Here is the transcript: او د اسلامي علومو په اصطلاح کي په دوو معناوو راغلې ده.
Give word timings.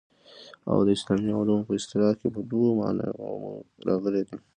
او 0.69 0.77
د 0.85 0.87
اسلامي 0.97 1.31
علومو 1.39 1.67
په 1.67 1.73
اصطلاح 1.79 2.13
کي 2.19 2.27
په 2.35 2.41
دوو 2.49 2.69
معناوو 2.79 3.65
راغلې 3.87 4.23
ده. 4.29 4.35